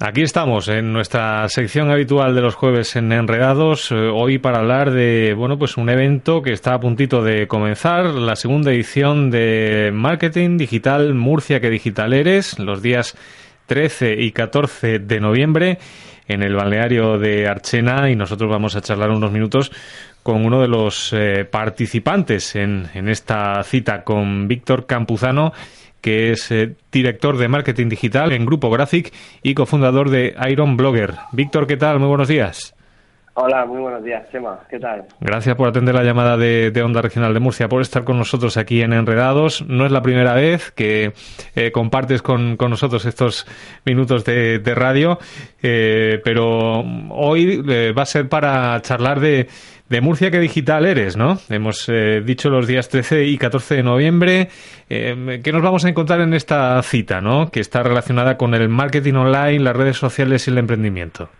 [0.00, 4.92] Aquí estamos en nuestra sección habitual de los jueves en Enredados, eh, hoy para hablar
[4.92, 9.90] de, bueno, pues un evento que está a puntito de comenzar, la segunda edición de
[9.92, 13.16] Marketing Digital Murcia que Digital Eres, los días
[13.66, 15.78] 13 y 14 de noviembre
[16.28, 19.72] en el balneario de Archena y nosotros vamos a charlar unos minutos
[20.22, 25.52] con uno de los eh, participantes en, en esta cita, con Víctor Campuzano,
[26.00, 29.12] que es eh, director de marketing digital en Grupo Graphic
[29.42, 31.14] y cofundador de Iron Blogger.
[31.32, 31.98] Víctor, ¿qué tal?
[31.98, 32.74] Muy buenos días.
[33.40, 34.58] Hola, muy buenos días, Chema.
[34.68, 35.04] ¿Qué tal?
[35.20, 38.82] Gracias por atender la llamada de, Onda Regional de Murcia, por estar con nosotros aquí
[38.82, 39.64] en Enredados.
[39.68, 41.12] No es la primera vez que
[41.54, 43.46] eh, compartes con, nosotros estos
[43.84, 45.18] minutos de, radio,
[45.62, 47.62] eh, pero hoy
[47.96, 49.46] va a ser para charlar de
[49.88, 51.38] de Murcia, ¿qué digital eres, no?
[51.48, 54.48] Hemos eh, dicho los días 13 y 14 de noviembre.
[54.90, 57.50] Eh, ¿Qué nos vamos a encontrar en esta cita, no?
[57.50, 61.30] Que está relacionada con el marketing online, las redes sociales y el emprendimiento.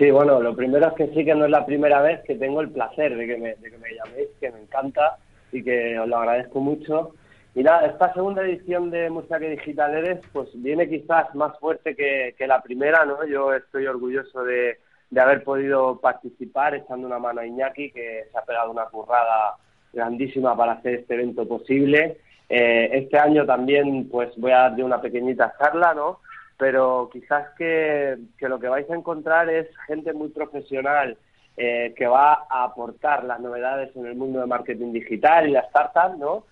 [0.00, 2.62] Sí, bueno, lo primero es que sí que no es la primera vez que tengo
[2.62, 5.18] el placer de que me, que me llaméis, que me encanta
[5.52, 7.14] y que os lo agradezco mucho.
[7.54, 11.94] Y nada, esta segunda edición de Murcia que Digital Eres, pues viene quizás más fuerte
[11.94, 13.26] que, la primera, ¿no?
[13.26, 14.78] Yo estoy orgulloso de,
[15.20, 19.56] haber podido participar echando una mano a Iñaki, que se ha pegado una currada
[19.92, 22.16] grandísima para hacer este evento posible.
[22.48, 26.20] Eh, este año también pues voy a darle una pequeñita charla, ¿no?
[26.60, 31.16] Pero quizás que, lo que vais a encontrar es gente muy profesional
[31.56, 35.60] eh, que va a aportar las novedades en el mundo de marketing digital y la
[35.60, 36.44] startup, ¿no?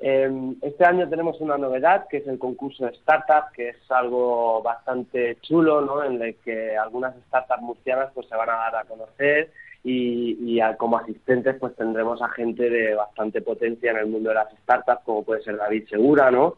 [0.00, 4.60] Em, este año tenemos una novedad que es el concurso de startup, que es algo
[4.62, 6.04] bastante chulo, ¿no?
[6.04, 9.50] En el que algunas startups murcianas pues se van a dar a conocer
[9.86, 14.50] y, como asistentes pues tendremos a gente de bastante potencia en el mundo de las
[14.62, 16.56] startups, como puede ser David Segura, ¿no?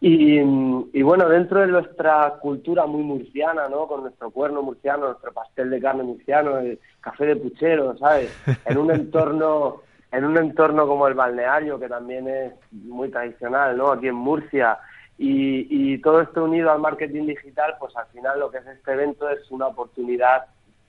[0.00, 3.86] y, y, bueno, dentro de nuestra cultura muy murciana, ¿no?
[3.86, 8.30] Con nuestro cuerno murciano, nuestro pastel de carne murciano, el café de puchero, ¿sabes?
[8.66, 13.92] En un entorno en un entorno como el balneario, que también es muy tradicional, ¿no?
[13.92, 14.78] Aquí en Murcia,
[15.18, 18.92] y, y, todo esto unido al marketing digital, pues al final lo que es este
[18.92, 20.46] evento es una oportunidad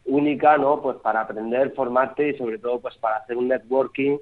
[0.10, 0.82] única, ¿no?
[0.82, 4.18] Pues para aprender, formarte y sobre todo pues para hacer un networking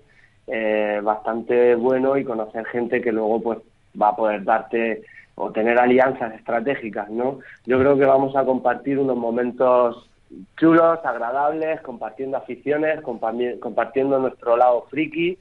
[0.48, 3.60] eh, bastante bueno y conocer gente que luego pues
[4.00, 5.04] va a poder darte
[5.36, 7.40] o tener alianzas estratégicas, ¿no?
[7.66, 10.10] Yo creo que vamos a compartir unos momentos
[10.58, 15.38] chulos, agradables, compartiendo aficiones, compartiendo nuestro lado friki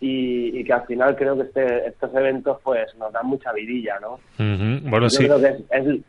[0.00, 4.20] y, que al final creo que este, estos eventos pues nos dan mucha vidilla, ¿no?
[4.88, 5.24] Bueno, sí.
[5.24, 6.00] creo que es,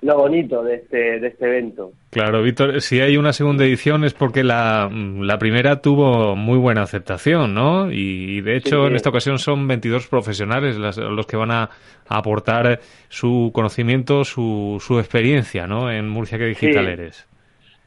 [0.00, 1.92] lo bonito de este, de este evento.
[2.18, 6.82] Claro, Víctor, si hay una segunda edición es porque la, la primera tuvo muy buena
[6.82, 7.92] aceptación, ¿no?
[7.92, 11.70] Y, de hecho en esta ocasión son 22 profesionales los que van a,
[12.08, 15.92] aportar su conocimiento, su, su experiencia, ¿no?
[15.92, 17.28] En Murcia que Digital eres.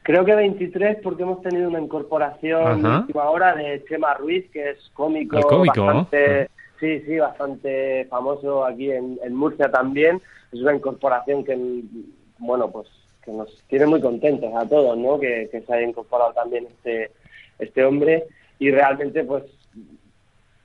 [0.02, 4.90] Creo que 23 porque hemos tenido una incorporación última hora de Chema Ruiz, que es
[4.94, 6.48] cómico, bastante,
[6.80, 10.22] sí, sí, bastante famoso aquí en, Murcia también.
[10.50, 11.82] Es una incorporación que,
[12.38, 12.88] bueno, pues
[13.24, 15.18] que nos tiene muy contentos a todos, ¿no?
[15.18, 17.10] Que, que se haya incorporado también este,
[17.58, 18.24] este hombre
[18.58, 19.44] y realmente, pues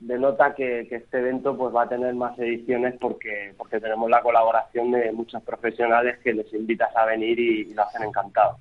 [0.00, 4.22] denota que, que, este evento pues va a tener más ediciones porque porque tenemos la
[4.22, 8.58] colaboración de muchos profesionales que les invitas a venir y, lo hacen encantado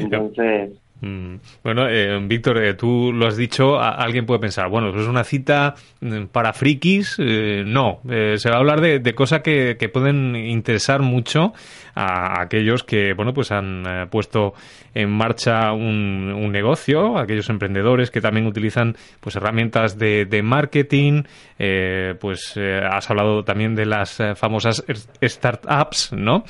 [0.00, 0.89] entonces Mm.
[1.00, 5.74] Bueno, eh, Víctor, eh, tú lo has dicho, alguien puede pensar, bueno, es una cita
[6.00, 7.16] mm, para frikis.
[7.18, 11.52] Eh, no, se va a hablar de, cosas que, pueden interesar mucho
[11.94, 14.54] a, aquellos que, bueno, pues han puesto
[14.94, 21.22] en marcha un, negocio, aquellos emprendedores que también utilizan pues herramientas de, marketing.
[22.20, 24.84] pues has hablado también de las famosas
[25.22, 26.44] startups, ¿no?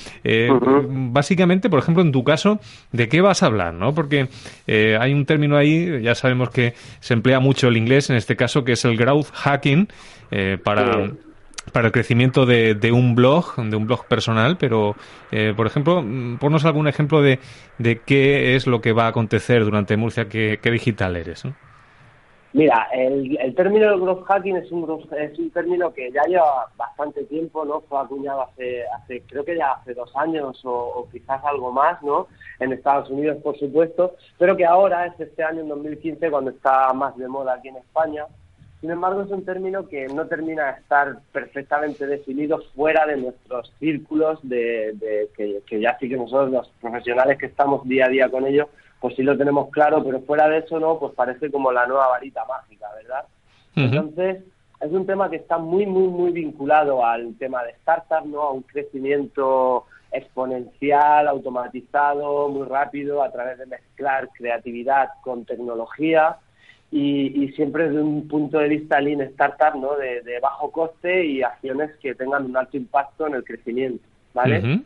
[0.89, 2.61] Básicamente, por ejemplo, en tu caso,
[2.93, 3.95] ¿de qué vas a hablar, no?
[3.95, 4.29] Porque
[4.67, 8.37] eh, hay un término ahí, ya sabemos que se emplea mucho el inglés en este
[8.37, 9.89] caso, que es el growth hacking
[10.31, 11.11] eh, para,
[11.73, 14.97] para el crecimiento de, un blog, de un blog personal, pero,
[15.31, 17.39] eh, por ejemplo, mm, ponnos algún ejemplo de,
[17.79, 21.45] de qué es lo que va a acontecer durante Murcia, qué, qué digital eres.
[21.45, 21.55] ¿no?
[22.53, 24.83] Mira, el, el término de growth hacking es un,
[25.17, 27.81] es un término que ya lleva bastante tiempo, ¿no?
[27.83, 32.27] Fue acuñado hace, hace creo que ya hace dos años o, quizás algo más, ¿no?
[32.59, 36.93] En Estados Unidos, por supuesto, pero que ahora es este año, en 2015, cuando está
[36.93, 38.27] más de moda aquí en España.
[38.81, 43.73] Sin embargo, es un término que no termina de estar perfectamente definido fuera de nuestros
[43.79, 48.29] círculos, de, de que ya sí que nosotros, los profesionales que estamos día a día
[48.29, 48.67] con ellos,
[49.01, 52.09] pues sí lo tenemos claro, pero fuera de eso no, pues parece como la nueva
[52.09, 53.25] varita mágica, ¿verdad?
[53.75, 54.43] Entonces,
[54.81, 58.43] es un tema que está muy, muy, muy vinculado al tema de startups, ¿no?
[58.43, 66.37] A un crecimiento exponencial, automatizado, muy rápido, a través de mezclar creatividad con tecnología
[66.91, 69.97] y, siempre desde un punto de vista lean startup, ¿no?
[69.97, 74.05] De, bajo coste y acciones que tengan un alto impacto en el crecimiento,
[74.35, 74.83] ¿vale?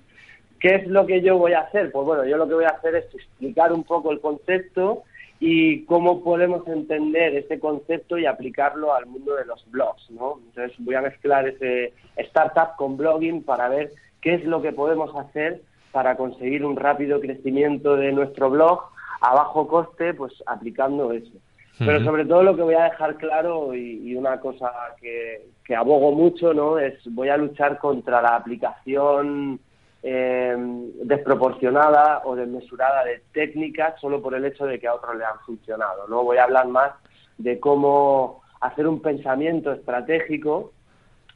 [0.65, 1.93] ¿Qué es lo que yo voy a hacer?
[1.93, 5.03] Pues bueno, yo lo que voy a hacer es explicar un poco el concepto
[5.39, 10.41] y cómo podemos entender ese concepto y aplicarlo al mundo de los blogs, ¿no?
[10.47, 13.91] Entonces voy a mezclar ese startup con blogging para ver
[14.23, 15.61] qué es lo que podemos hacer
[15.93, 18.85] para conseguir un rápido crecimiento de nuestro blog
[19.21, 21.35] a bajo coste, pues aplicando eso.
[21.79, 26.13] Pero sobre todo lo que voy a dejar claro y, una cosa que, que, abogo
[26.13, 26.79] mucho, ¿no?
[26.79, 29.61] Es voy a luchar contra la aplicación
[30.07, 30.55] eh,
[31.03, 35.39] desproporcionada o desmesurada de técnicas solo por el hecho de que a otros le han
[35.47, 36.07] funcionado.
[36.09, 36.23] ¿no?
[36.23, 36.93] Voy a hablar más
[37.39, 40.73] de cómo hacer un pensamiento estratégico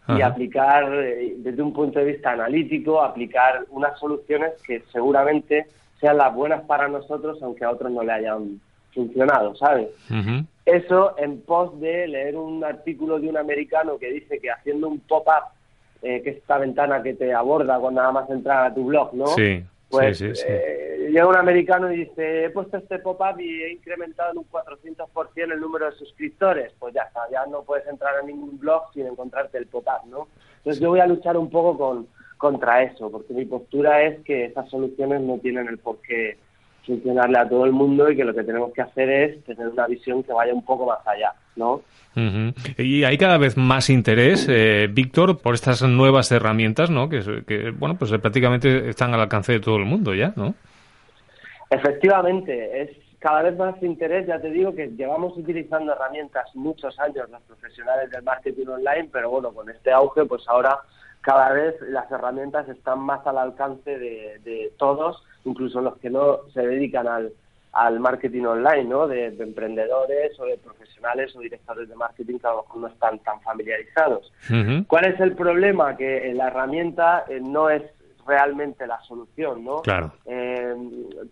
[0.09, 5.67] y aplicar eh, desde un punto de vista analítico, aplicar unas soluciones que seguramente
[5.99, 8.61] sean las buenas para nosotros, aunque a otros no le hayan
[8.94, 9.88] funcionado, ¿sabes?
[10.67, 15.00] Eso en pos de leer un artículo de un americano que dice que haciendo un
[15.00, 15.57] pop-up
[16.03, 19.27] eh, que esta ventana que te aborda cuando nada más entrar a tu blog, ¿no?
[19.29, 19.65] Sí.
[19.91, 24.39] Pues eh, llega un americano y dice, he puesto este pop-up y he incrementado en
[24.39, 26.73] un 400% el número de suscriptores.
[26.79, 30.29] Pues ya está, ya no puedes entrar a ningún blog sin encontrarte el pop-up, ¿no?
[30.59, 32.06] Entonces yo voy a luchar un poco con,
[32.37, 36.37] contra eso, porque mi postura es que esas soluciones no tienen el por qué
[36.88, 39.87] funcionarle a todo el mundo y que lo que tenemos que hacer es tener una
[39.87, 41.82] visión que vaya un poco más allá, ¿no?
[42.76, 47.08] Y hay cada vez más interés, eh, Víctor, por estas nuevas herramientas, ¿no?
[47.08, 50.55] Que, que, bueno, pues prácticamente están al alcance de todo el mundo ya, ¿no?
[51.70, 52.90] Efectivamente, es
[53.20, 58.11] cada vez más interés, ya te digo que llevamos utilizando herramientas muchos años los profesionales
[58.11, 60.79] del marketing online, pero bueno, con este auge, pues ahora
[61.20, 66.67] cada vez las herramientas están más al alcance de todos incluso los que no se
[66.67, 67.32] dedican al,
[67.73, 69.06] al marketing online, ¿no?
[69.06, 73.19] De, emprendedores o de profesionales o directores de marketing que a lo mejor no están
[73.20, 74.32] tan familiarizados.
[74.87, 75.96] ¿Cuál es el problema?
[75.96, 77.82] Que la herramienta eh, no es
[78.26, 79.76] realmente la solución, ¿no?
[79.82, 80.12] Claro.
[80.26, 80.75] Eh,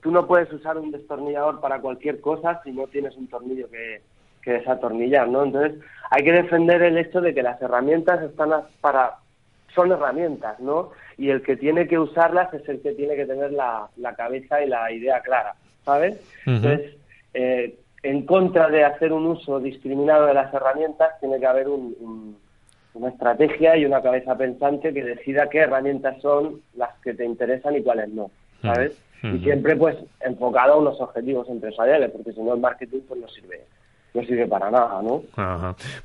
[0.03, 4.01] tú no puedes usar un destornillador para cualquier cosa si no tienes un tornillo que,
[4.43, 5.45] que desatornillar, ¿no?
[5.45, 5.79] Entonces
[6.11, 8.51] hay que defender el hecho de que las herramientas están
[8.81, 9.17] para
[9.75, 10.91] son herramientas, ¿no?
[11.19, 14.69] Y el que tiene que usarlas es el que tiene que tener la, cabeza y
[14.69, 15.55] la idea clara,
[15.85, 16.19] ¿sabes?
[16.47, 16.97] Entonces,
[17.35, 23.09] eh, en contra de hacer un uso discriminado de las herramientas, tiene que haber una
[23.09, 27.83] estrategia y una cabeza pensante que decida qué herramientas son las que te interesan y
[27.83, 28.31] cuáles no,
[28.63, 29.01] ¿sabes?
[29.23, 33.29] Y siempre, pues, enfocado a unos objetivos empresariales, porque si no el marketing, pues no
[33.29, 33.61] sirve
[34.17, 35.23] no sirve para nada, ¿no?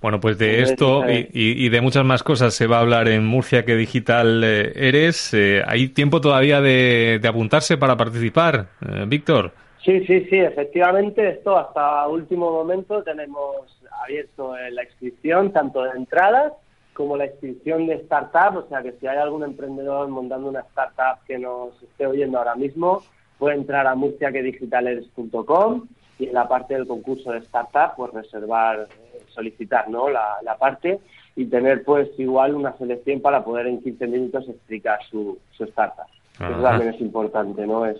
[0.01, 3.65] Bueno, pues de esto y, de muchas más cosas se va a hablar en Murcia
[3.65, 5.33] que digital eh, eres.
[5.33, 9.51] Eh, ¿Hay tiempo todavía de, apuntarse para participar, eh, Víctor?
[9.83, 16.53] Sí, sí, sí, efectivamente, esto hasta último momento tenemos abierto la inscripción, tanto de entradas
[16.93, 21.23] como la inscripción de startup, o sea que si hay algún emprendedor montando una startup
[21.25, 23.01] que nos esté oyendo ahora mismo,
[23.39, 25.87] puede entrar a murciaquedigitaleres.com
[26.21, 28.87] y en la parte del concurso de startup, pues reservar,
[29.29, 30.07] solicitar ¿no?
[30.07, 30.99] la, parte
[31.35, 36.05] y tener pues igual una selección para poder en 15 minutos explicar su, su startup.
[36.35, 37.87] Eso también es importante, ¿no?
[37.87, 37.97] Es,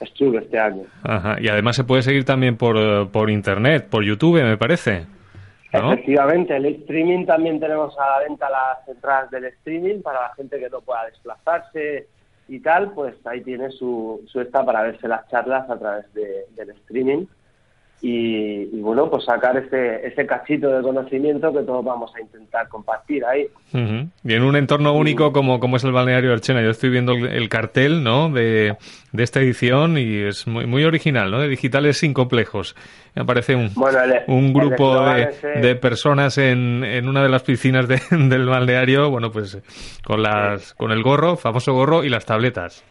[0.00, 0.84] es chulo este año.
[1.02, 1.36] Ajá.
[1.38, 5.04] Y además se puede seguir también por, eh, por internet, por YouTube, me parece.
[5.70, 10.58] Efectivamente, el streaming también tenemos a la venta las entradas del streaming para la gente
[10.58, 12.06] que no pueda desplazarse
[12.48, 16.70] y tal, pues ahí tiene su, su esta para verse las charlas a través del
[16.70, 17.26] streaming
[18.02, 23.24] y, bueno, pues sacar ese, ese cachito de conocimiento que todos vamos a intentar compartir
[23.24, 23.48] ahí.
[23.72, 27.48] Y en un entorno único como, como es el balneario Archena, yo estoy viendo el,
[27.48, 28.28] cartel ¿no?
[28.28, 28.76] de,
[29.12, 31.40] de, esta edición y es muy, muy original, ¿no?
[31.40, 32.76] de digitales sin complejos.
[33.14, 33.72] Me parece un,
[34.26, 39.58] un grupo de, de, personas en, en una de las piscinas del balneario, bueno, pues
[40.04, 42.84] con, las, con el gorro, famoso gorro y las tabletas.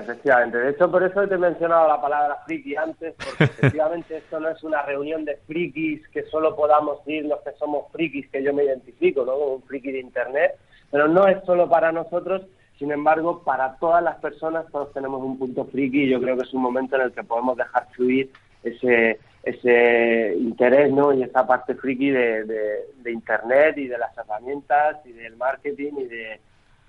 [0.00, 4.40] Efectivamente, de hecho por eso te he mencionado la palabra friki antes, porque efectivamente esto
[4.40, 8.42] no es una reunión de frikis que solo podamos ir los que somos frikis, que
[8.42, 9.36] yo me identifico, ¿no?
[9.36, 10.56] un friki de Internet,
[10.90, 12.42] pero no es solo para nosotros,
[12.78, 16.42] sin embargo, para todas las personas todos tenemos un punto friki y yo creo que
[16.42, 18.30] es un momento en el que podemos dejar fluir
[18.62, 21.12] ese, ese interés ¿no?
[21.12, 26.04] y esa parte friki de, de Internet y de las herramientas y del marketing y
[26.06, 26.40] de,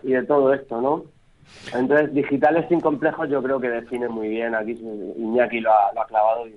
[0.03, 1.14] y de todo esto, ¿no?
[1.73, 4.71] Entonces, digitales sin complejos yo creo que define muy bien, aquí
[5.17, 6.55] Iñaki lo ha, clavado y,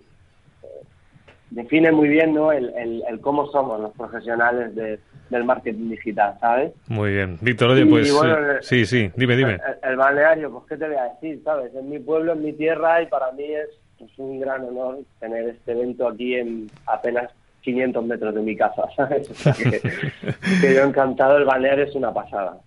[1.50, 2.52] define muy bien ¿no?
[2.52, 6.72] el, el, cómo somos los profesionales del marketing digital, ¿sabes?
[6.88, 7.38] Muy bien.
[7.40, 9.58] Víctor, oye, pues eh, sí, sí, dime, dime.
[9.82, 11.74] El, balneario, pues qué te voy a decir, ¿sabes?
[11.74, 13.68] Es mi pueblo, es mi tierra y para mí es
[13.98, 17.30] pues, un gran honor tener este evento aquí en apenas
[17.62, 19.30] 500 metros de mi casa, ¿sabes?
[19.30, 19.80] O sea que,
[20.60, 22.58] que yo encantado, el balneario es una pasada.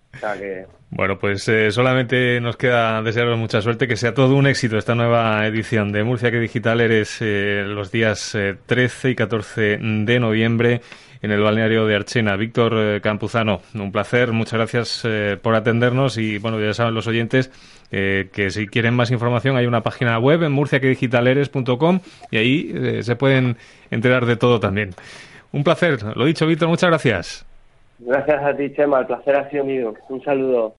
[0.90, 4.94] Bueno, pues eh, solamente nos queda desearos mucha suerte, que sea todo un éxito esta
[4.94, 10.82] nueva edición de Murcia que Digital eres eh, los días 13 y 14 de noviembre
[11.22, 12.36] en el balneario de Archena.
[12.36, 15.06] Víctor Campuzano, un placer, muchas gracias
[15.40, 17.50] por atendernos y bueno, ya saben los oyentes
[17.90, 22.00] que si quieren más información hay una página web en murciaquedigitaleres.com
[22.30, 23.56] y ahí se pueden
[23.90, 24.90] enterar de todo también.
[25.52, 27.51] Un placer, lo dicho Víctor, muchas gracias.
[28.04, 29.00] Gracias a ti, Chema.
[29.00, 29.94] El placer ha sido mío.
[30.08, 30.70] Un saludo.